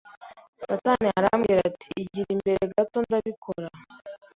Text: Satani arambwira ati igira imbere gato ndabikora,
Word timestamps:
Satani 0.63 1.07
arambwira 1.17 1.61
ati 1.69 1.87
igira 2.03 2.29
imbere 2.35 2.61
gato 2.73 2.97
ndabikora, 3.05 3.69